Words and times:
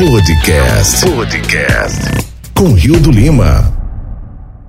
Podcast. 0.00 1.04
Podcast. 1.04 2.00
Com 2.54 2.72
Rio 2.72 2.98
do 2.98 3.10
Lima. 3.10 3.79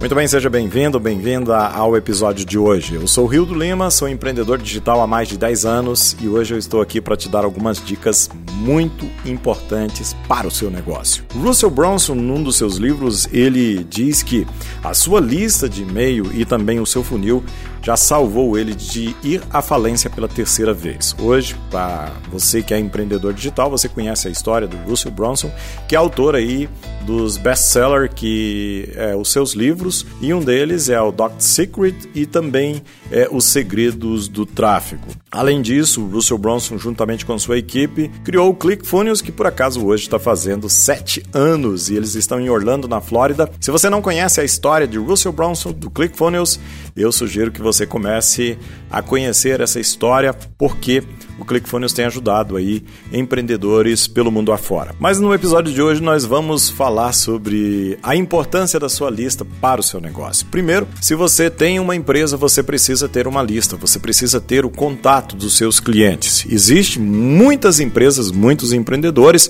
Muito 0.02 0.16
bem, 0.16 0.28
seja 0.28 0.50
bem-vindo, 0.50 1.00
bem-vinda 1.00 1.60
ao 1.68 1.96
episódio 1.96 2.44
de 2.44 2.58
hoje. 2.58 2.96
Eu 2.96 3.06
sou 3.06 3.28
Rio 3.28 3.46
do 3.46 3.54
Lima, 3.54 3.92
sou 3.92 4.10
empreendedor 4.10 4.58
digital 4.58 5.00
há 5.00 5.06
mais 5.06 5.28
de 5.28 5.38
10 5.38 5.64
anos 5.64 6.18
e 6.20 6.28
hoje 6.28 6.56
eu 6.56 6.58
estou 6.58 6.82
aqui 6.82 7.00
para 7.00 7.16
te 7.16 7.30
dar 7.30 7.44
algumas 7.44 7.80
dicas 7.80 8.28
muito 8.56 9.08
importantes 9.24 10.16
para 10.28 10.48
o 10.48 10.52
seu 10.52 10.72
negócio. 10.72 11.24
Russell 11.36 11.70
Bronson, 11.70 12.16
num 12.16 12.42
dos 12.42 12.56
seus 12.56 12.78
livros, 12.78 13.30
ele 13.32 13.84
diz 13.84 14.24
que 14.24 14.48
a 14.84 14.92
sua 14.96 15.20
lista 15.20 15.70
de 15.70 15.84
e-mail 15.84 16.32
e 16.34 16.46
também 16.46 16.80
o 16.80 16.86
seu 16.86 17.04
funil 17.04 17.44
já 17.84 17.96
salvou 17.96 18.58
ele 18.58 18.74
de 18.74 19.16
ir 19.24 19.42
à 19.52 19.62
falência 19.62 20.10
pela 20.10 20.28
terceira 20.28 20.74
vez. 20.74 21.16
Hoje, 21.20 21.56
para 21.70 22.12
você 22.32 22.62
que 22.62 22.74
é 22.74 22.80
empreendedor 22.80 23.34
digital, 23.34 23.70
você 23.70 23.90
conhece 23.90 24.28
a 24.28 24.32
história 24.32 24.68
do 24.68 24.78
Russell 24.78 25.12
Bronson, 25.12 25.52
que 25.88 25.96
é 25.96 25.98
autor 25.98 26.36
aí 26.36 26.70
dos 27.06 27.38
best-seller 27.38 28.14
que 28.14 28.92
é, 28.96 29.16
os 29.16 29.32
seus 29.32 29.54
livros 29.54 29.91
e 30.22 30.34
um 30.34 30.40
deles 30.40 30.90
é 30.90 31.00
o 31.02 31.12
Dr. 31.12 31.32
Secret 31.40 31.96
e 32.16 32.26
também 32.26 32.82
é, 33.12 33.28
Os 33.32 33.46
Segredos 33.46 34.28
do 34.28 34.46
Tráfego. 34.46 35.08
Além 35.32 35.62
disso, 35.62 36.06
Russell 36.06 36.38
Bronson, 36.38 36.78
juntamente 36.78 37.26
com 37.26 37.38
sua 37.38 37.58
equipe, 37.58 38.10
criou 38.24 38.50
o 38.50 38.56
ClickFunnels, 38.56 39.22
que 39.22 39.32
por 39.32 39.46
acaso 39.46 39.86
hoje 39.86 40.04
está 40.04 40.20
fazendo 40.20 40.70
sete 40.70 41.24
anos 41.34 41.90
e 41.90 41.96
eles 41.96 42.16
estão 42.16 42.40
em 42.40 42.50
Orlando, 42.50 42.88
na 42.88 43.02
Flórida. 43.02 43.50
Se 43.60 43.72
você 43.72 43.90
não 43.90 44.02
conhece 44.02 44.40
a 44.42 44.44
história 44.44 44.88
de 44.88 44.98
Russell 44.98 45.32
Bronson 45.32 45.72
do 45.72 45.90
ClickFunnels, 45.90 46.60
eu 46.96 47.12
sugiro 47.12 47.52
que 47.52 47.62
você 47.62 47.86
comece 47.86 48.58
a 48.90 49.02
conhecer 49.02 49.62
essa 49.62 49.80
história, 49.80 50.34
porque 50.58 51.04
o 51.42 51.46
ClickFunnels 51.46 51.94
tem 51.94 52.06
ajudado 52.06 52.56
aí 52.56 52.84
empreendedores 53.12 54.08
pelo 54.08 54.32
mundo 54.32 54.52
afora. 54.52 54.94
Mas 55.00 55.20
no 55.20 55.34
episódio 55.34 55.74
de 55.74 55.82
hoje 55.82 56.02
nós 56.02 56.24
vamos 56.24 56.70
falar 56.70 57.14
sobre 57.14 57.98
a 58.04 58.16
importância 58.16 58.80
da 58.80 58.88
sua 58.88 59.10
lista 59.10 59.44
para 59.60 59.82
o 59.82 59.84
seu 59.84 60.00
negócio. 60.00 60.46
Primeiro, 60.48 60.88
se 61.02 61.16
você 61.16 61.50
tem 61.50 61.80
uma 61.80 61.96
empresa, 61.96 62.38
você 62.38 62.62
precisa 62.62 63.10
ter 63.10 63.28
uma 63.28 63.42
lista, 63.42 63.76
você 63.76 63.98
precisa 63.98 64.40
ter 64.40 64.66
o 64.66 64.70
contato 64.70 65.36
dos 65.36 65.58
seus 65.58 65.80
clientes. 65.80 66.46
Existem 66.48 67.02
muitas 67.02 67.80
empresas, 67.80 68.32
muitos 68.32 68.72
empreendedores 68.72 69.50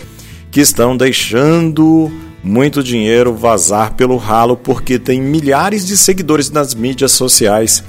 que 0.50 0.62
estão 0.62 0.96
deixando 0.96 2.12
muito 2.44 2.82
dinheiro 2.82 3.36
vazar 3.36 3.94
pelo 3.96 4.18
ralo 4.18 4.58
porque 4.58 4.98
tem 4.98 5.22
milhares 5.22 5.86
de 5.86 5.96
seguidores 5.98 6.50
nas 6.50 6.74
mídias 6.74 7.12
sociais, 7.12 7.84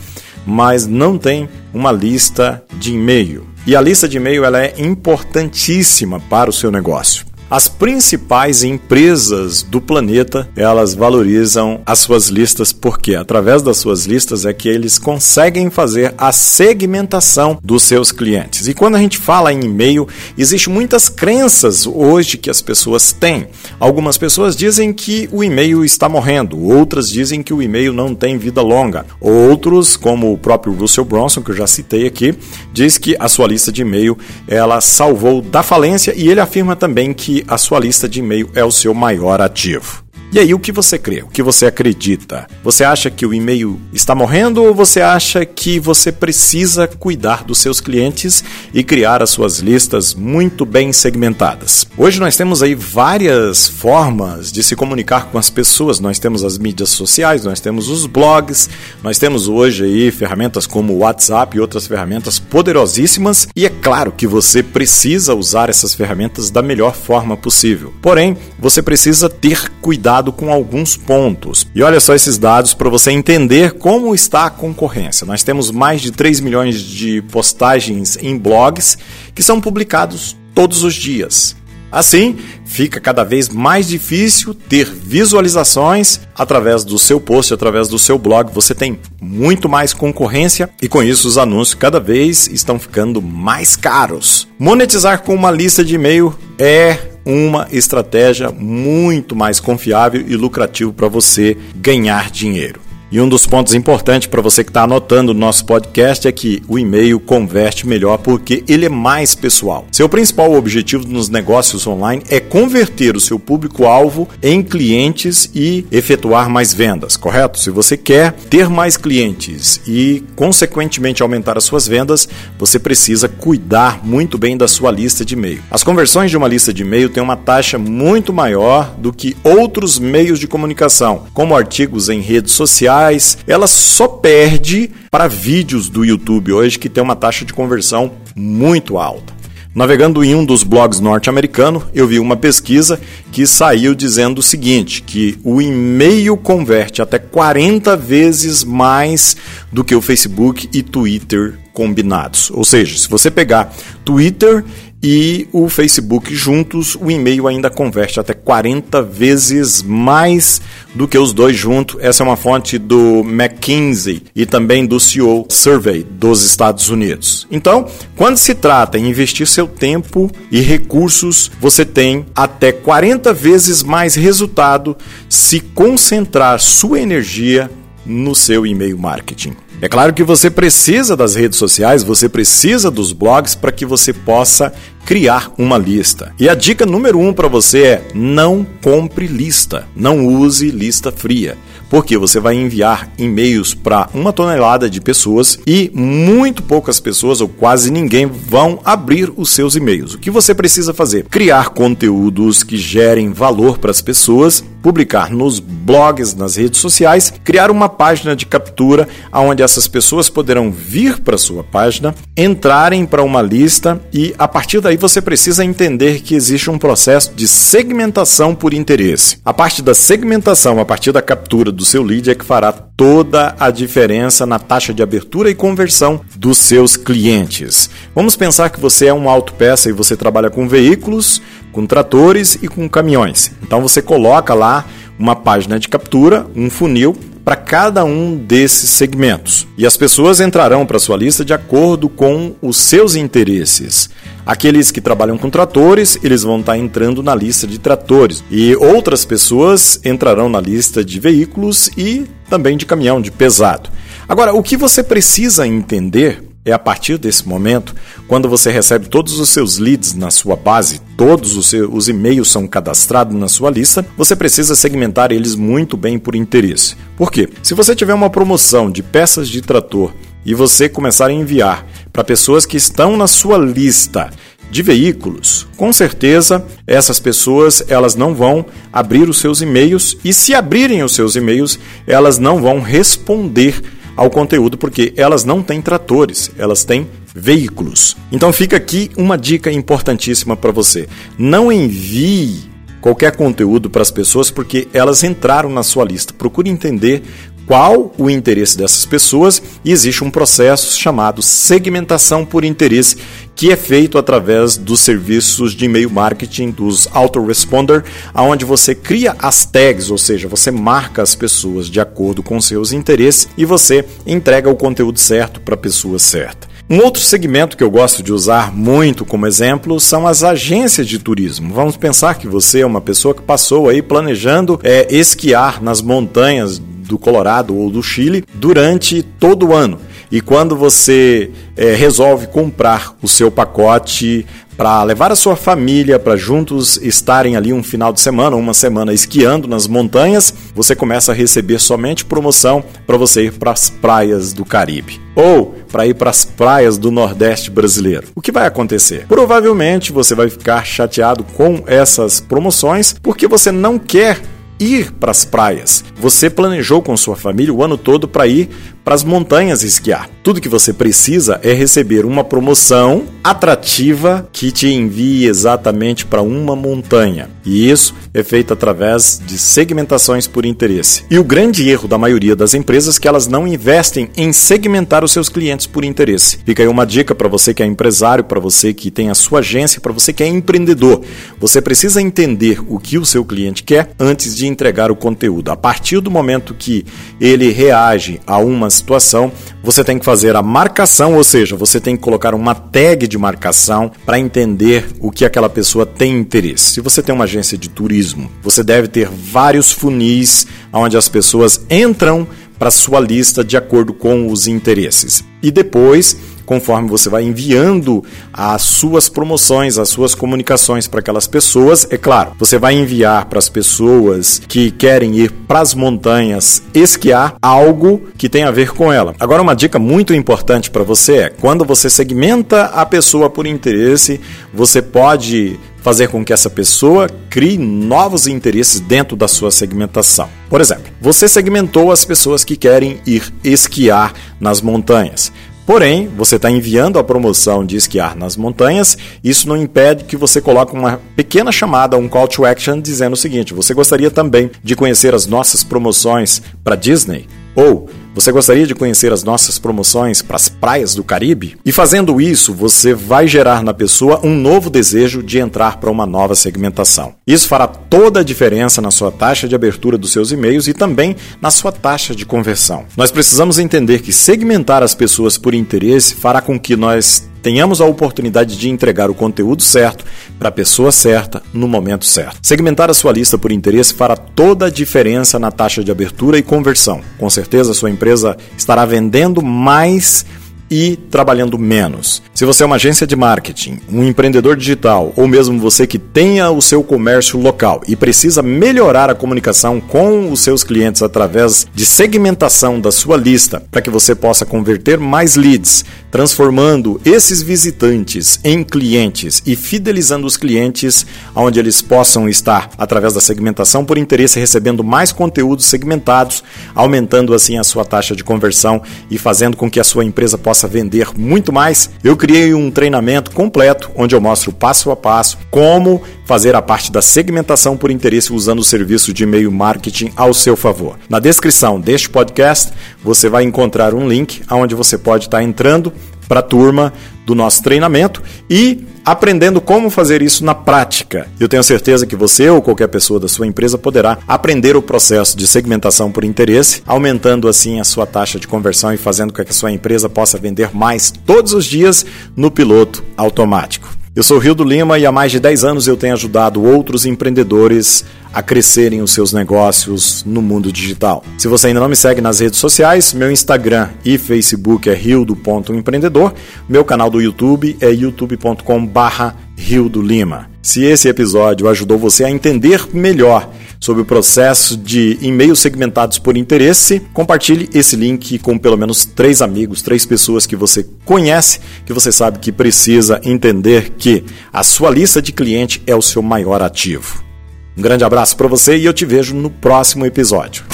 mas 0.45 0.87
não 0.87 1.17
tem 1.17 1.49
uma 1.73 1.93
lista 1.93 2.63
de 2.79 2.93
e-mail. 2.93 3.52
E 3.65 3.77
a 3.77 3.81
lista 3.81 4.09
de 4.09 4.17
e-mail 4.17 4.45
ela 4.45 4.61
é 4.61 4.75
importantíssima 4.79 6.19
para 6.19 6.51
o 6.51 6.53
seu 6.53 6.71
negócio. 6.71 7.32
As 7.53 7.69
principais 7.69 8.65
empresas 8.65 9.63
do 9.63 9.79
planeta, 9.79 10.49
elas 10.57 10.95
valorizam 10.95 11.83
as 11.85 11.99
suas 11.99 12.29
listas 12.29 12.73
porque 12.73 13.15
através 13.15 13.61
das 13.61 13.77
suas 13.77 14.07
listas 14.07 14.47
é 14.47 14.55
que 14.55 14.71
eles 14.71 14.99
conseguem 14.99 15.69
fazer 15.69 16.15
a 16.17 16.33
segmentação 16.33 17.59
dos 17.63 17.83
seus 17.83 18.11
clientes. 18.11 18.69
E 18.69 18.73
quando 18.73 18.95
a 18.95 18.99
gente 18.99 19.19
fala 19.19 19.53
em 19.53 19.65
e-mail, 19.65 20.09
existem 20.39 20.73
muitas 20.73 21.11
crenças 21.11 21.87
hoje 21.87 22.39
que 22.39 22.49
as 22.49 22.63
pessoas 22.63 23.13
têm. 23.13 23.47
Algumas 23.79 24.17
pessoas 24.17 24.57
dizem 24.57 24.91
que 24.91 25.29
o 25.31 25.45
e-mail 25.45 25.85
está 25.85 26.09
morrendo, 26.09 26.59
outras 26.59 27.11
dizem 27.11 27.43
que 27.43 27.53
o 27.53 27.61
e-mail 27.61 27.93
não 27.93 28.15
tem 28.15 28.39
vida 28.39 28.63
longa. 28.63 29.05
Outros, 29.21 29.95
como 29.95 30.33
o 30.33 30.39
próprio 30.39 30.73
Russell 30.73 31.05
Bronson, 31.05 31.43
que 31.43 31.51
eu 31.51 31.57
já 31.57 31.67
citei 31.67 32.07
aqui, 32.07 32.35
diz 32.73 32.97
que 32.97 33.15
a 33.21 33.29
sua 33.29 33.47
lista 33.47 33.71
de 33.71 33.83
e-mail 33.83 34.17
ela 34.49 34.81
salvou 34.81 35.43
da 35.43 35.63
falência 35.63 36.15
e 36.17 36.31
ele 36.31 36.41
afirma 36.41 36.75
também 36.75 37.13
que 37.13 37.42
a 37.49 37.59
sua 37.59 37.79
lista 37.79 38.09
de 38.09 38.21
e-mail 38.21 38.51
é 38.55 38.65
o 38.65 38.71
seu 38.71 38.95
maior 38.95 39.41
ativo. 39.41 40.05
E 40.35 40.39
aí, 40.39 40.55
o 40.55 40.59
que 40.59 40.73
você 40.73 40.99
crê? 40.99 41.21
O 41.21 41.29
que 41.29 41.43
você 41.43 41.67
acredita? 41.67 42.47
Você 42.65 42.83
acha 42.85 43.11
que 43.11 43.27
o 43.27 43.35
e-mail 43.35 43.79
está 43.93 44.15
morrendo 44.15 44.65
ou 44.65 44.75
você 44.75 45.03
acha 45.03 45.45
que 45.45 45.79
você 45.79 46.11
precisa 46.11 46.89
cuidar 46.89 47.45
dos 47.45 47.59
seus 47.59 47.83
clientes 47.83 48.43
e 48.73 48.83
criar 48.83 49.23
as 49.23 49.29
suas 49.29 49.59
listas 49.59 50.15
muito 50.15 50.65
bem 50.65 50.91
segmentadas? 50.91 51.87
Hoje 51.99 52.19
nós 52.19 52.35
temos 52.35 52.63
aí 52.63 52.75
várias 52.75 53.69
formas 53.69 54.51
de 54.51 54.63
se 54.63 54.75
comunicar 54.75 55.27
com 55.27 55.37
as 55.37 55.51
pessoas. 55.51 56.01
Nós 56.01 56.19
temos 56.19 56.43
as 56.43 56.57
mídias 56.57 56.89
sociais, 56.89 57.45
nós 57.45 57.61
temos 57.61 57.91
os 57.91 58.07
blogs, 58.07 58.71
nós 59.03 59.19
temos 59.19 59.49
hoje 59.49 59.85
aí 59.85 60.11
ferramentas 60.11 60.67
como 60.67 60.95
o 60.95 60.99
WhatsApp 61.01 61.59
e 61.59 61.61
outras 61.61 61.87
ferramentas 61.87 62.39
poderosíssimas. 62.39 63.49
E 63.55 63.67
é 63.67 63.69
claro 63.69 64.11
que 64.11 64.27
você 64.27 64.63
precisa 64.63 65.35
usar 65.35 65.69
essas 65.69 65.95
ferramentas 65.95 66.51
da 66.51 66.63
melhor 66.63 66.95
forma 66.95 67.37
possível. 67.37 67.93
Porém, 68.01 68.35
você 68.59 68.81
precisa 68.81 69.29
ter 69.29 69.71
cuidado 69.83 70.22
com 70.31 70.53
alguns 70.53 70.95
pontos. 70.95 71.67
E 71.75 71.83
olha 71.83 71.99
só 71.99 72.15
esses 72.15 72.37
dados 72.37 72.75
para 72.75 72.91
você 72.91 73.11
entender 73.11 73.73
como 73.73 74.15
está 74.15 74.45
a 74.45 74.51
concorrência. 74.51 75.27
Nós 75.27 75.43
temos 75.43 75.71
mais 75.71 76.03
de 76.03 76.13
3 76.13 76.41
milhões 76.41 76.79
de 76.79 77.23
postagens 77.23 78.19
em 78.21 78.37
blogs 78.37 78.99
que 79.35 79.43
são 79.43 79.59
publicados 79.59 80.37
todos 80.55 80.85
os 80.85 80.95
dias. 80.95 81.57
Assim, 81.93 82.39
fica 82.65 82.99
cada 82.99 83.23
vez 83.23 83.51
mais 83.51 83.87
difícil 83.87 84.55
ter 84.55 84.87
visualizações 84.87 86.21
através 86.35 86.85
do 86.85 86.99
seu 86.99 87.21
post, 87.21 87.53
através 87.53 87.87
do 87.87 87.99
seu 87.99 88.19
blog. 88.19 88.51
Você 88.55 88.75
tem 88.75 88.99
muito 89.21 89.69
mais 89.69 89.93
concorrência 89.93 90.71
e 90.81 90.89
com 90.89 91.03
isso 91.03 91.29
os 91.29 91.37
anúncios 91.37 91.75
cada 91.75 92.01
vez 92.01 92.49
estão 92.49 92.79
ficando 92.79 93.21
mais 93.21 93.77
caros. 93.77 94.49
Monetizar 94.59 95.23
com 95.23 95.35
uma 95.35 95.51
lista 95.51 95.85
de 95.85 95.97
e-mail 95.97 96.35
é 96.59 97.12
uma 97.25 97.69
estratégia 97.71 98.51
muito 98.51 99.35
mais 99.37 99.61
confiável 99.61 100.25
e 100.27 100.37
lucrativa 100.37 100.93
para 100.93 101.09
você 101.09 101.57
ganhar 101.75 102.31
dinheiro. 102.31 102.81
E 103.13 103.21
um 103.21 103.29
dos 103.29 103.45
pontos 103.45 103.75
importantes 103.75 104.27
para 104.27 104.41
você 104.41 104.65
que 104.65 104.71
está 104.71 104.85
anotando 104.85 105.33
o 105.33 105.35
nosso 105.35 105.67
podcast 105.67 106.27
é 106.27 106.33
que 106.33 106.63
o 106.67 106.79
e-mail 106.79 107.21
converte 107.21 107.87
melhor 107.87 108.17
porque 108.17 108.65
ele 108.67 108.87
é 108.87 108.89
mais 108.89 109.35
pessoal. 109.35 109.87
Seu 109.93 110.09
principal 110.09 110.55
objetivo 110.55 111.07
nos 111.07 111.29
negócios 111.29 111.87
online 111.87 112.23
é 112.31 112.41
converter 112.41 113.15
o 113.15 113.21
seu 113.21 113.39
público-alvo 113.39 114.31
em 114.43 114.63
clientes 114.63 115.51
e 115.55 115.85
efetuar 115.93 116.49
mais 116.49 116.73
vendas, 116.73 117.15
correto? 117.15 117.61
Se 117.61 117.69
você 117.69 117.99
quer 117.99 118.33
ter 118.33 118.71
mais 118.71 118.97
clientes 118.97 119.83
e, 119.87 120.25
consequentemente, 120.35 121.23
aumentar 121.23 121.59
as 121.59 121.65
suas 121.65 121.87
vendas, 121.87 122.27
você 122.59 122.79
precisa 122.79 123.29
cuidar 123.29 124.01
muito 124.03 124.39
bem 124.39 124.57
da 124.57 124.67
sua 124.67 124.91
lista 124.91 125.23
de 125.23 125.35
e-mail. 125.35 125.63
As 125.71 125.85
conversões 125.85 126.31
de 126.31 126.37
uma 126.39 126.49
lista 126.49 126.73
de 126.73 126.81
e-mail 126.81 127.11
têm 127.11 127.23
uma 127.23 127.37
taxa 127.37 127.77
muito 127.79 128.33
maior 128.33 128.95
do 128.97 129.13
que 129.13 129.37
outros 129.45 129.99
meios 129.99 130.39
de 130.39 130.49
comunicação, 130.49 131.27
como 131.35 131.55
artigos 131.55 132.09
em 132.09 132.23
redes 132.23 132.55
sociais 132.55 133.02
ela 133.47 133.67
só 133.67 134.07
perde 134.07 134.91
para 135.11 135.29
vídeos 135.29 135.89
do 135.89 136.05
YouTube 136.05 136.53
hoje 136.53 136.79
que 136.79 136.89
tem 136.89 137.03
uma 137.03 137.17
taxa 137.17 137.45
de 137.45 137.53
conversão 137.53 138.13
muito 138.37 138.99
alta. 138.99 139.33
Navegando 139.75 140.23
em 140.23 140.35
um 140.35 140.45
dos 140.45 140.63
blogs 140.63 141.01
norte-americano, 141.01 141.83
eu 141.95 142.07
vi 142.07 142.19
uma 142.19 142.37
pesquisa 142.37 143.01
que 143.31 143.47
saiu 143.47 143.95
dizendo 143.95 144.39
o 144.39 144.43
seguinte: 144.43 145.03
que 145.03 145.39
o 145.43 145.63
e-mail 145.63 146.37
converte 146.37 147.01
até 147.01 147.19
40 147.19 147.97
vezes 147.97 148.65
mais 148.65 149.35
do 149.73 149.83
que 149.83 149.95
o 149.95 150.03
Facebook 150.03 150.69
e 150.75 150.83
Twitter 150.83 151.59
combinados. 151.73 152.51
Ou 152.51 152.65
seja, 152.65 152.99
se 152.99 153.09
você 153.09 153.31
pegar 153.31 153.75
Twitter 154.05 154.63
e 155.03 155.49
o 155.53 155.69
Facebook 155.69 156.33
juntos, 156.35 156.95
o 156.95 157.11
e-mail 157.11 157.49
ainda 157.49 157.69
converte 157.69 158.21
até 158.21 158.33
40 158.33 159.03
vezes 159.03 159.83
mais 159.83 160.61
do 160.95 161.09
que 161.09 161.19
os 161.19 161.33
dois 161.33 161.57
juntos. 161.57 161.97
Essa 162.01 162.23
é 162.23 162.27
uma 162.27 162.37
fonte 162.37 162.79
do 162.79 163.21
McKinsey 163.21 164.23
e 164.37 164.47
também 164.47 164.87
do 164.87 165.01
CEO 165.01 165.47
Survey 165.49 166.05
dos 166.05 166.45
Estados 166.45 166.89
Unidos. 166.89 167.49
Então, 167.51 167.89
quando 168.15 168.37
se 168.37 168.55
trata 168.55 168.97
em 168.97 169.09
investir 169.09 169.47
seu 169.49 169.67
tempo 169.67 170.31
e 170.51 170.61
recursos, 170.61 171.51
você 171.61 171.85
tem 171.85 172.25
até 172.35 172.71
40 172.71 173.33
vezes 173.33 173.83
mais 173.83 174.15
resultado 174.15 174.97
se 175.29 175.59
concentrar 175.59 176.61
sua 176.61 177.01
energia 177.01 177.69
no 178.07 178.35
seu 178.35 178.67
e-mail 178.67 178.99
marketing. 178.99 179.57
É 179.83 179.89
claro 179.89 180.15
que 180.15 180.23
você 180.23 180.49
precisa 180.49 181.17
das 181.17 181.35
redes 181.35 181.59
sociais, 181.59 182.05
você 182.05 182.29
precisa 182.29 182.89
dos 182.89 183.13
blogs 183.13 183.57
para 183.57 183.73
que 183.73 183.85
você 183.85 184.13
possa 184.13 184.73
criar 185.05 185.53
uma 185.59 185.77
lista. 185.77 186.33
E 186.39 186.49
a 186.49 186.55
dica 186.55 186.87
número 186.87 187.19
um 187.19 187.33
para 187.33 187.49
você 187.49 187.83
é 187.83 188.09
não 188.15 188.65
compre 188.81 189.27
lista, 189.27 189.89
não 189.97 190.25
use 190.25 190.71
lista 190.71 191.11
fria 191.11 191.59
porque 191.93 192.17
você 192.17 192.41
vai 192.41 192.55
enviar 192.55 193.13
e-mails 193.19 193.75
para 193.75 194.09
uma 194.15 194.33
tonelada 194.33 194.89
de 194.89 194.99
pessoas 194.99 195.59
e 195.67 195.91
muito 195.93 196.63
poucas 196.63 196.99
pessoas 196.99 197.43
ou 197.43 197.49
quase 197.49 197.91
ninguém 197.91 198.25
vão 198.25 198.81
abrir 198.83 199.31
os 199.37 199.51
seus 199.51 199.77
e-mails. 199.77 200.15
O 200.15 200.19
que 200.19 200.31
você 200.31 200.55
precisa 200.55 200.95
fazer? 200.95 201.25
Criar 201.25 201.69
conteúdos 201.69 202.63
que 202.63 202.79
gerem 202.79 203.31
valor 203.31 203.77
para 203.77 203.91
as 203.91 204.01
pessoas, 204.01 204.65
publicar 204.83 205.29
nos 205.29 205.59
blogs, 205.59 206.35
nas 206.35 206.57
redes 206.57 206.81
sociais, 206.81 207.31
criar 207.45 207.71
uma 207.71 207.91
página 207.91 208.35
de 208.35 208.47
captura 208.47 209.07
onde 209.31 209.63
as 209.63 209.72
essas 209.73 209.89
pessoas 209.89 210.29
poderão 210.29 210.71
vir 210.71 211.19
para 211.21 211.39
sua 211.39 211.65
página, 211.65 212.15
entrarem 212.37 213.07
para 213.07 213.23
uma 213.23 213.41
lista 213.41 213.99
e 214.13 214.35
a 214.39 214.47
partir 214.47 214.81
daí 214.81 214.99
você 214.99 215.21
precisa 215.23 215.65
entender 215.65 216.21
que 216.21 216.35
existe 216.35 216.71
um 216.71 216.79
processo 216.79 217.33
de 217.35 217.49
segmentação 217.49 218.55
por 218.55 218.75
interesse. 218.75 219.39
A 219.43 219.55
parte 219.55 219.81
da 219.81 219.95
segmentação, 219.95 220.79
a 220.79 220.85
partir 220.85 221.11
da 221.11 221.23
captura 221.23 221.73
do 221.73 221.85
seu 221.85 222.03
lead 222.03 222.31
é 222.31 222.35
que 222.35 222.45
fará 222.45 222.71
toda 222.71 223.57
a 223.59 223.71
diferença 223.71 224.45
na 224.45 224.59
taxa 224.59 224.93
de 224.93 225.03
abertura 225.03 225.49
e 225.51 225.55
conversão 225.55 226.21
dos 226.37 226.59
seus 226.59 226.97
clientes. 226.97 227.89
Vamos 228.15 228.37
pensar 228.37 228.69
que 228.69 228.81
você 228.81 229.07
é 229.07 229.15
um 229.15 229.29
autopeça 229.29 229.89
e 229.89 229.93
você 229.93 230.17
trabalha 230.17 230.51
com 230.51 230.69
veículos, 230.69 231.41
com 231.73 231.87
tratores 231.87 232.59
e 232.61 232.69
com 232.69 232.87
caminhões. 232.89 233.51
Então 233.63 233.81
você 233.81 234.03
coloca 234.03 234.53
lá 234.53 234.85
uma 235.23 235.37
página 235.37 235.79
de 235.79 235.89
captura, 235.89 236.45
um 236.57 236.69
funil 236.69 237.17
para 237.45 237.55
cada 237.55 238.05
um 238.05 238.37
desses 238.37 238.91
segmentos. 238.91 239.69
E 239.79 239.87
as 239.87 239.97
pessoas 239.97 240.41
entrarão 240.41 240.85
para 240.85 240.99
sua 240.99 241.17
lista 241.17 241.45
de 241.45 241.53
acordo 241.53 242.09
com 242.09 242.57
os 242.61 242.77
seus 242.77 243.15
interesses. 243.15 244.11
Aqueles 244.45 244.91
que 244.91 245.01
trabalham 245.01 245.39
com 245.39 245.49
tratores, 245.49 246.19
eles 246.25 246.43
vão 246.43 246.59
estar 246.59 246.77
entrando 246.77 247.23
na 247.23 247.37
lista 247.37 247.69
de 247.69 247.79
tratores. 247.79 248.43
E 248.51 248.75
outras 248.75 249.25
pessoas 249.25 250.01
entrarão 250.05 250.49
na 250.49 250.61
lista 250.61 251.05
de 251.05 251.21
veículos 251.21 251.89
e 251.97 252.27
também 252.51 252.77
de 252.77 252.85
caminhão, 252.85 253.21
de 253.21 253.31
pesado. 253.31 253.91
Agora, 254.29 254.53
o 254.53 254.63
que 254.63 254.77
você 254.77 255.05
precisa 255.05 255.67
entender 255.67 256.43
é 256.65 256.73
a 256.73 256.79
partir 256.79 257.19
desse 257.19 257.47
momento, 257.49 257.95
quando 258.29 258.49
você 258.49 258.71
recebe 258.71 259.09
todos 259.09 259.39
os 259.41 259.49
seus 259.49 259.79
leads 259.79 260.15
na 260.15 260.31
sua 260.31 260.55
base, 260.55 261.01
todos 261.17 261.57
os, 261.57 261.67
seus, 261.67 261.89
os 261.93 262.09
e-mails 262.09 262.51
são 262.51 262.69
cadastrados 262.69 263.35
na 263.35 263.49
sua 263.49 263.69
lista, 263.69 264.07
você 264.17 264.37
precisa 264.37 264.77
segmentar 264.77 265.33
eles 265.33 265.57
muito 265.57 265.97
bem 265.97 266.19
por 266.19 266.37
interesse. 266.37 266.97
Por 267.17 267.33
quê? 267.33 267.49
Se 267.63 267.75
você 267.75 267.97
tiver 267.97 268.15
uma 268.15 268.31
promoção 268.31 268.91
de 268.91 269.03
peças 269.03 269.49
de 269.49 269.61
trator 269.61 270.13
e 270.45 270.55
você 270.55 270.89
começar 270.89 271.27
a 271.27 271.33
enviar 271.33 271.85
para 272.13 272.23
pessoas 272.23 272.65
que 272.65 272.77
estão 272.77 273.17
na 273.17 273.27
sua 273.27 273.59
lista 273.59 274.31
de 274.71 274.83
veículos, 274.83 275.67
com 275.77 275.93
certeza 275.93 276.65
essas 276.87 277.19
pessoas 277.19 277.85
elas 277.89 278.15
não 278.15 278.35
vão 278.35 278.65
abrir 278.93 279.29
os 279.29 279.39
seus 279.39 279.61
e-mails 279.61 280.17
e 280.25 280.33
se 280.33 280.55
abrirem 280.55 281.03
os 281.03 281.15
seus 281.15 281.35
e-mails, 281.35 281.79
elas 282.07 282.39
não 282.39 282.63
vão 282.63 282.81
responder 282.81 283.83
ao 284.17 284.31
conteúdo, 284.31 284.77
porque 284.77 285.13
elas 285.17 285.45
não 285.45 285.63
têm 285.63 285.81
tratores, 285.81 286.51
elas 286.59 286.85
têm 286.85 287.07
veículos. 287.35 288.17
Então 288.31 288.53
fica 288.53 288.77
aqui 288.77 289.11
uma 289.17 289.39
dica 289.39 289.71
importantíssima 289.73 290.57
para 290.57 290.71
você. 290.71 291.09
Não 291.39 291.73
envie 291.73 292.71
qualquer 293.01 293.35
conteúdo 293.35 293.91
para 293.91 294.01
as 294.01 294.11
pessoas 294.11 294.51
porque 294.51 294.87
elas 294.95 295.25
entraram 295.25 295.69
na 295.69 295.83
sua 295.83 296.05
lista. 296.05 296.33
Procure 296.33 296.71
entender 296.71 297.23
qual 297.67 298.13
o 298.19 298.29
interesse 298.29 298.77
dessas 298.77 299.05
pessoas 299.05 299.63
e 299.85 299.93
existe 299.93 300.25
um 300.25 300.31
processo 300.31 300.99
chamado 300.99 301.43
segmentação 301.43 302.45
por 302.45 302.65
interesse 302.65 303.17
que 303.55 303.71
é 303.71 303.77
feito 303.77 304.19
através 304.19 304.77
dos 304.77 305.01
serviços 305.01 305.75
de 305.75 305.85
e-mail 305.85 306.11
marketing, 306.11 306.71
dos 306.71 307.09
autoresponder, 307.13 308.05
aonde 308.33 308.65
você 308.65 308.95
cria 308.95 309.37
as 309.39 309.65
tags, 309.65 310.11
ou 310.11 310.19
seja, 310.19 310.49
você 310.49 310.71
marca 310.71 311.23
as 311.23 311.35
pessoas 311.35 311.89
de 311.89 312.01
acordo 312.01 312.43
com 312.43 312.61
seus 312.61 312.93
interesses 312.93 313.49
e 313.57 313.65
você 313.65 314.05
entrega 314.27 314.71
o 314.71 314.77
conteúdo 314.77 315.21
certo 315.21 315.61
para 315.61 315.75
a 315.75 315.79
pessoa 315.79 316.19
certa. 316.19 316.73
Um 316.91 316.99
outro 316.99 317.23
segmento 317.23 317.77
que 317.77 317.85
eu 317.85 317.91
gosto 317.91 318.23
de 318.23 318.33
usar 318.33 318.75
muito 318.75 319.25
como 319.25 319.47
exemplo 319.47 319.99
são 320.01 320.27
as 320.27 320.43
agências 320.43 321.07
de 321.07 321.19
turismo. 321.19 321.73
Vamos 321.73 321.97
pensar 321.97 322.35
que 322.35 322.47
você 322.47 322.81
é 322.81 322.87
uma 322.87 323.01
pessoa 323.01 323.35
que 323.35 323.41
passou 323.41 323.89
aí 323.89 324.03
planejando 324.03 324.79
é, 324.83 325.07
esquiar 325.09 325.83
nas 325.83 326.03
montanhas 326.03 326.83
do 327.03 327.19
Colorado 327.19 327.77
ou 327.77 327.91
do 327.91 328.03
Chile 328.03 328.45
durante 328.55 329.23
todo 329.23 329.69
o 329.69 329.75
ano. 329.75 329.99
E 330.31 330.41
quando 330.41 330.75
você 330.75 331.51
é, 331.77 331.95
resolve 331.95 332.47
comprar 332.47 333.15
o 333.21 333.29
seu 333.29 333.51
pacote 333.51 334.47
para 334.77 335.03
levar 335.03 335.31
a 335.31 335.37
sua 335.37 335.57
família 335.57 336.19
para 336.19 336.37
juntos 336.37 336.97
estarem 336.97 337.55
ali 337.55 337.71
um 337.71 337.83
final 337.83 338.13
de 338.15 338.21
semana, 338.21 338.57
uma 338.57 338.73
semana 338.73 339.13
esquiando 339.13 339.69
nas 339.69 339.87
montanhas, 339.87 340.55
você 340.75 340.97
começa 340.97 341.33
a 341.33 341.35
receber 341.35 341.79
somente 341.79 342.25
promoção 342.25 342.83
para 343.07 343.19
você 343.19 343.45
ir 343.45 343.53
para 343.53 343.73
as 343.73 343.91
praias 343.91 344.55
do 344.55 344.65
Caribe 344.65 345.21
ou 345.37 345.75
para 345.91 346.07
ir 346.07 346.15
para 346.15 346.31
as 346.31 346.45
praias 346.45 346.97
do 346.97 347.11
Nordeste 347.11 347.71
brasileiro. 347.71 348.29
O 348.35 348.41
que 348.41 348.51
vai 348.51 348.67
acontecer? 348.67 349.27
Provavelmente 349.29 350.13
você 350.13 350.35
vai 350.35 350.49
ficar 350.49 350.85
chateado 350.85 351.45
com 351.45 351.85
essas 351.87 352.41
promoções 352.41 353.15
porque 353.23 353.47
você 353.47 353.71
não 353.71 353.99
quer 353.99 354.41
ir 354.79 355.13
para 355.13 355.31
as 355.31 355.45
praias. 355.45 356.05
Você 356.17 356.51
planejou 356.51 357.03
com 357.03 357.17
sua 357.17 357.37
família 357.37 357.73
o 357.73 357.83
ano 357.83 357.97
todo 357.97 358.27
para 358.27 358.47
ir 358.47 358.69
para 359.05 359.15
as 359.15 359.25
montanhas 359.25 359.83
esquiar. 359.83 360.29
Tudo 360.43 360.61
que 360.61 360.69
você 360.69 360.93
precisa 360.93 361.61
é 361.63 361.73
receber 361.73 362.25
uma 362.25 362.43
promoção 362.43 363.25
atrativa 363.45 364.49
que 364.53 364.71
te 364.71 364.89
envie 364.89 365.47
exatamente 365.47 366.27
para 366.27 366.43
uma 366.43 366.75
montanha. 366.75 367.49
E 367.65 367.89
isso 367.89 368.15
é 368.35 368.43
feito 368.43 368.73
através 368.73 369.41
de 369.45 369.57
segmentações 369.59 370.47
por 370.47 370.65
interesse. 370.65 371.25
E 371.31 371.39
o 371.39 371.45
grande 371.45 371.89
erro 371.89 372.09
da 372.09 372.19
maioria 372.19 372.57
das 372.57 372.75
empresas 372.75 373.17
é 373.17 373.21
que 373.21 373.29
elas 373.29 373.47
não 373.47 373.67
investem 373.67 374.31
em 374.37 374.53
segmentar 374.53 375.23
os 375.23 375.33
seus 375.33 375.49
clientes 375.49 375.87
por 375.87 376.05
interesse. 376.05 376.59
Fica 376.65 376.83
aí 376.83 376.89
uma 376.89 377.07
dica 377.07 377.35
para 377.35 377.49
você 377.49 377.73
que 377.73 377.83
é 377.83 377.87
empresário, 377.87 378.45
para 378.45 378.61
você 378.61 378.93
que 378.93 379.11
tem 379.11 379.31
a 379.31 379.35
sua 379.35 379.61
agência, 379.61 380.01
para 380.01 380.13
você 380.13 380.33
que 380.33 380.43
é 380.43 380.47
empreendedor. 380.49 381.23
Você 381.59 381.81
precisa 381.81 382.21
entender 382.21 382.81
o 382.89 382.99
que 382.99 383.19
o 383.19 383.25
seu 383.25 383.45
cliente 383.45 383.83
quer 383.83 384.11
antes 384.19 384.57
de 384.57 384.67
entregar 384.67 385.11
o 385.11 385.17
conteúdo. 385.17 385.71
A 385.71 385.77
partir 385.77 386.21
do 386.21 386.31
momento 386.31 386.75
que 386.75 387.05
ele 387.41 387.71
reage 387.71 388.41
a 388.47 388.59
uma 388.59 388.91
situação, 388.93 389.51
você 389.83 390.05
tem 390.05 390.19
que 390.19 390.25
fazer 390.25 390.55
a 390.55 390.63
marcação, 390.63 391.35
ou 391.35 391.43
seja, 391.43 391.75
você 391.75 392.01
tem 392.01 392.17
que 392.17 392.23
colocar 392.23 392.55
uma 392.55 392.75
tag 392.75 393.27
de 393.27 393.39
marcação 393.39 394.11
para 394.25 394.39
entender 394.39 395.09
o 395.21 395.31
que 395.31 395.45
aquela 395.45 395.69
pessoa 395.69 396.07
tem 396.07 396.39
interesse. 396.39 396.93
Se 396.93 397.01
você 397.01 397.23
tem 397.23 397.35
uma 397.35 397.45
agência 397.45 397.77
de 397.77 397.89
turismo, 397.89 398.51
você 398.63 398.85
deve 398.85 399.09
ter 399.09 399.29
vários 399.29 399.91
funis 399.91 400.67
onde 400.93 401.17
as 401.17 401.29
pessoas 401.29 401.81
entram 401.91 402.47
para 402.79 402.91
sua 402.91 403.21
lista 403.21 403.63
de 403.63 403.77
acordo 403.77 404.13
com 404.13 404.51
os 404.51 404.67
interesses. 404.67 405.45
E 405.63 405.71
depois 405.71 406.37
conforme 406.73 407.07
você 407.07 407.29
vai 407.29 407.45
enviando 407.45 408.25
as 408.51 408.81
suas 408.81 409.29
promoções, 409.29 409.99
as 409.99 410.09
suas 410.09 410.35
comunicações 410.35 411.07
para 411.07 411.21
aquelas 411.21 411.47
pessoas. 411.47 412.07
É 412.11 412.17
claro, 412.17 412.53
você 412.59 412.79
vai 412.79 412.95
enviar 412.95 413.45
para 413.45 413.59
as 413.59 413.69
pessoas 413.69 414.59
que 414.67 414.91
querem 414.91 415.37
ir 415.37 415.51
para 415.51 415.81
as 415.81 415.93
montanhas 415.95 416.83
esquiar 416.95 417.57
algo 417.61 418.23
que 418.39 418.49
tem 418.49 418.65
a 418.65 418.71
ver 418.71 418.91
com 418.93 419.13
ela. 419.13 419.35
Agora, 419.39 419.61
uma 419.61 419.77
dica 419.77 419.99
muito 419.99 420.33
importante 420.33 420.91
para 420.91 421.03
você 421.03 421.35
é 421.35 421.51
quando 421.51 421.85
você 421.85 422.09
segmenta 422.09 422.87
a 422.87 423.05
pessoa 423.05 423.51
por 423.51 423.67
interesse, 423.67 424.41
você 424.73 425.03
pode 425.03 425.79
fazer 426.03 426.29
com 426.29 426.45
que 426.45 426.53
essa 426.53 426.69
pessoa 426.69 427.29
crie 427.49 427.79
novos 427.79 428.47
interesses 428.47 428.99
dentro 428.99 429.37
da 429.37 429.47
sua 429.47 429.71
segmentação. 429.71 430.49
Por 430.69 430.81
exemplo, 430.81 431.05
você 431.21 431.49
segmentou 431.49 432.11
as 432.11 432.25
pessoas 432.25 432.65
que 432.65 432.77
querem 432.77 433.21
ir 433.25 433.53
esquiar 433.63 434.35
nas 434.59 434.81
montanhas. 434.81 435.53
Porém, 435.85 436.29
você 436.29 436.57
está 436.57 436.71
enviando 436.71 437.19
a 437.19 437.25
promoção 437.25 437.85
de 437.85 437.97
esquiar 437.97 438.37
nas 438.37 438.57
montanhas, 438.57 439.19
isso 439.43 439.69
não 439.69 439.77
impede 439.77 440.25
que 440.25 440.37
você 440.37 440.61
coloque 440.61 440.95
uma 440.95 441.21
pequena 441.35 441.73
chamada, 441.73 442.17
um 442.17 442.29
call 442.29 442.47
to 442.47 442.65
action, 442.65 443.01
dizendo 443.01 443.33
o 443.33 443.37
seguinte: 443.37 443.75
você 443.75 443.93
gostaria 443.93 444.31
também 444.31 444.71
de 444.83 444.95
conhecer 444.95 445.35
as 445.35 445.47
nossas 445.47 445.83
promoções 445.83 446.63
para 446.85 446.95
Disney? 446.95 447.47
Ou 447.75 448.09
você 448.35 448.51
gostaria 448.51 448.87
de 448.87 448.95
conhecer 448.95 449.33
as 449.33 449.45
nossas 449.45 449.79
promoções 449.79 450.41
para 450.41 450.57
as 450.57 450.69
praias 450.69 451.15
do 451.15 451.23
Caribe? 451.23 451.77
E 451.85 451.93
fazendo 451.93 452.41
isso, 452.41 452.73
você 452.73 453.13
vai 453.13 453.47
gerar 453.47 453.83
na 453.83 453.93
pessoa 453.93 454.41
um 454.43 454.55
novo 454.55 454.89
desejo 454.89 455.43
de 455.43 455.59
entrar 455.59 455.99
para 455.99 456.11
uma 456.11 456.25
nova 456.25 456.55
segmentação. 456.55 457.35
Isso 457.47 457.69
fará 457.69 457.87
toda 457.87 458.41
a 458.41 458.45
diferença 458.45 459.03
na 459.03 459.11
sua 459.11 459.31
taxa 459.31 459.69
de 459.69 459.75
abertura 459.75 460.17
dos 460.17 460.33
seus 460.33 460.51
e-mails 460.51 460.89
e 460.89 460.95
também 460.95 461.37
na 461.61 461.71
sua 461.71 461.93
taxa 461.93 462.35
de 462.35 462.47
conversão. 462.47 463.05
Nós 463.17 463.31
precisamos 463.31 463.79
entender 463.79 464.23
que 464.23 464.33
segmentar 464.33 465.03
as 465.03 465.15
pessoas 465.15 465.59
por 465.59 465.75
interesse 465.75 466.35
fará 466.35 466.61
com 466.63 466.81
que 466.81 466.97
nós 466.97 467.52
tenhamos 467.63 468.01
a 468.01 468.05
oportunidade 468.05 468.77
de 468.77 468.91
entregar 468.91 469.31
o 469.31 469.35
conteúdo 469.35 469.83
certo 469.83 470.25
para 470.59 470.69
a 470.69 470.73
pessoa 470.73 471.13
certa 471.13 471.63
no 471.73 471.87
momento 471.87 472.27
certo. 472.27 472.59
Segmentar 472.63 473.11
a 473.11 473.15
sua 473.15 473.33
lista 473.33 473.57
por 473.57 473.73
interesse 473.73 474.15
fará 474.15 474.37
toda 474.37 474.87
a 474.87 474.91
diferença 474.91 475.59
na 475.59 475.71
taxa 475.71 476.03
de 476.03 476.11
abertura 476.11 476.59
e 476.59 476.63
conversão. 476.63 477.21
Com 477.39 477.49
certeza, 477.49 477.95
sua 477.95 478.11
empresa 478.11 478.57
estará 478.77 479.05
vendendo 479.07 479.63
mais 479.63 480.45
e 480.93 481.17
trabalhando 481.17 481.79
menos. 481.79 482.43
Se 482.53 482.67
você 482.67 482.83
é 482.83 482.87
uma 482.87 482.97
agência 482.97 483.27
de 483.27 483.35
marketing, 483.35 483.99
um 484.13 484.23
empreendedor 484.23 484.77
digital 484.77 485.33
ou 485.35 485.49
mesmo 485.49 485.81
você 485.81 486.07
que 486.07 486.19
tenha 486.19 486.71
o 486.71 486.83
seu 486.83 487.03
comércio 487.03 487.59
local 487.59 488.03
e 488.07 488.15
precisa 488.15 488.61
melhorar 488.63 489.31
a 489.31 489.35
comunicação 489.35 489.99
com 489.99 490.53
os 490.53 490.61
seus 490.61 490.85
clientes 490.85 491.23
através 491.23 491.87
de 491.95 492.05
segmentação 492.05 493.01
da 493.01 493.11
sua 493.11 493.39
lista 493.39 493.83
para 493.91 494.03
que 494.03 494.11
você 494.11 494.35
possa 494.35 494.67
converter 494.67 495.19
mais 495.19 495.57
leads, 495.57 496.05
transformando 496.31 497.19
esses 497.25 497.63
visitantes 497.63 498.61
em 498.63 498.85
clientes 498.85 499.63
e 499.65 499.75
fidelizando 499.75 500.47
os 500.47 500.59
clientes 500.59 501.25
onde 501.57 501.81
eles 501.81 502.03
possam 502.03 502.51
estar 502.51 502.91
através 502.99 503.33
da 503.33 503.41
segmentação 503.41 504.05
por 504.05 504.19
interesse 504.19 504.61
recebendo 504.61 505.03
mais 505.03 505.33
conteúdos 505.33 505.87
segmentados, 505.87 506.63
aumentando 506.95 507.55
assim 507.55 507.79
a 507.79 507.85
sua 507.85 508.05
taxa 508.05 508.37
de 508.37 508.45
conversão 508.45 509.01
e 509.31 509.39
fazendo 509.39 509.75
com 509.75 509.91
que 509.91 509.99
a 509.99 510.05
sua 510.05 510.23
empresa 510.23 510.59
possa 510.59 510.82
vender 510.89 511.29
muito 511.37 511.73
mais, 511.73 512.11
eu 512.23 512.37
criei 512.37 512.75
um 512.75 512.91
treinamento 512.91 513.51
completo 513.51 514.11
onde 514.15 514.35
eu 514.35 514.41
mostro 514.41 514.73
passo 514.73 515.11
a 515.11 515.17
passo 515.17 515.59
como 515.71 516.23
fazer 516.45 516.75
a 516.75 516.83
parte 516.83 517.11
da 517.11 517.23
segmentação 517.23 517.97
por 517.97 518.11
interesse 518.11 518.53
usando 518.53 518.81
o 518.81 518.85
serviço 518.85 519.33
de 519.33 519.45
e-mail 519.45 519.71
marketing 519.71 520.33
ao 520.37 520.53
seu 520.53 520.77
favor. 520.77 521.19
Na 521.29 521.39
descrição 521.39 522.01
deste 522.01 522.29
podcast, 522.29 522.93
você 523.23 523.49
vai 523.49 523.65
encontrar 523.65 524.15
um 524.15 524.29
link 524.29 524.63
onde 524.71 524.95
você 524.95 525.17
pode 525.17 525.45
estar 525.45 525.63
entrando 525.63 526.13
para 526.53 526.61
a 526.61 526.63
turma 526.63 527.15
do 527.47 527.55
nosso 527.55 527.83
treinamento 527.83 528.43
e 528.69 529.07
aprendendo 529.25 529.81
como 529.81 530.11
fazer 530.11 530.43
isso 530.43 530.63
na 530.63 530.75
prática. 530.75 531.49
Eu 531.59 531.67
tenho 531.67 531.83
certeza 531.83 532.27
que 532.27 532.37
você 532.37 532.69
ou 532.69 532.83
qualquer 532.83 533.07
pessoa 533.07 533.41
da 533.41 533.49
sua 533.49 533.67
empresa 533.67 533.97
poderá 533.97 534.37
aprender 534.47 534.95
o 534.95 535.01
processo 535.01 535.57
de 535.57 535.67
segmentação 535.67 536.31
por 536.31 536.45
interesse, 536.45 537.03
aumentando 537.07 537.69
assim 537.69 538.01
a 538.01 538.05
sua 538.05 538.27
taxa 538.27 538.61
de 538.61 538.69
conversão 538.69 539.15
e 539.15 539.17
fazendo 539.17 539.51
com 539.51 539.65
que 539.65 539.71
a 539.71 539.73
sua 539.73 539.93
empresa 539.93 540.29
possa 540.29 540.59
vender 540.59 540.95
mais 540.95 541.33
todos 541.47 541.73
os 541.73 541.87
dias 541.87 542.27
no 542.55 542.71
piloto 542.71 543.25
automático. 543.35 544.11
Eu 544.37 544.43
sou 544.43 544.59
Rio 544.59 544.75
do 544.75 544.85
Lima 544.85 545.19
e 545.19 545.25
há 545.25 545.33
mais 545.33 545.53
de 545.53 545.61
10 545.61 545.85
anos 545.85 546.07
eu 546.07 546.19
tenho 546.19 546.35
ajudado 546.35 546.83
outros 546.83 547.25
empreendedores 547.25 548.27
a 548.53 548.63
crescerem 548.63 549.23
os 549.23 549.33
seus 549.33 549.53
negócios 549.53 550.45
no 550.45 550.61
mundo 550.61 550.93
digital. 550.93 551.45
Se 551.59 551.69
você 551.69 551.89
ainda 551.89 552.01
não 552.01 552.09
me 552.09 552.17
segue 552.17 552.41
nas 552.41 552.61
redes 552.61 552.79
sociais, 552.79 553.33
meu 553.33 553.51
Instagram 553.51 554.09
e 554.25 554.39
Facebook 554.39 555.09
é 555.09 555.15
rio.empreendedor, 555.15 556.53
meu 556.89 557.05
canal 557.05 557.31
do 557.31 557.41
YouTube 557.41 557.97
é 558.01 558.11
youtube.com/barra 558.11 559.57
Rio 559.77 560.09
Lima. 560.09 560.71
Se 560.83 561.05
esse 561.05 561.29
episódio 561.29 561.89
ajudou 561.89 562.19
você 562.19 562.45
a 562.45 562.51
entender 562.51 563.07
melhor 563.13 563.71
sobre 564.01 564.23
o 564.23 564.25
processo 564.25 564.97
de 564.97 565.39
e-mails 565.41 565.79
segmentados 565.79 566.39
por 566.39 566.57
interesse, 566.57 567.21
compartilhe 567.33 567.89
esse 567.95 568.17
link 568.17 568.59
com 568.59 568.77
pelo 568.77 568.97
menos 568.97 569.25
três 569.25 569.63
amigos, 569.63 570.03
três 570.03 570.27
pessoas 570.27 570.67
que 570.67 570.75
você 570.75 571.07
conhece, 571.25 571.79
que 572.05 572.13
você 572.13 572.33
sabe 572.33 572.59
que 572.59 572.73
precisa 572.73 573.41
entender 573.45 574.11
que 574.19 574.45
a 574.73 574.83
sua 574.83 575.09
lista 575.09 575.41
de 575.41 575.53
cliente 575.53 576.03
é 576.05 576.17
o 576.17 576.23
seu 576.23 576.43
maior 576.43 576.83
ativo. 576.83 577.52
Um 577.97 578.03
grande 578.03 578.25
abraço 578.25 578.57
para 578.57 578.69
você 578.69 578.97
e 578.97 579.05
eu 579.05 579.13
te 579.13 579.25
vejo 579.25 579.55
no 579.55 579.71
próximo 579.71 580.25
episódio. 580.25 580.85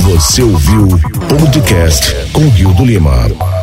Você 0.00 0.42
ouviu 0.42 0.86
o 0.86 1.38
podcast 1.38 2.14
com 2.32 2.48
Rio 2.48 2.72
do 2.74 2.84
Lima. 2.84 3.57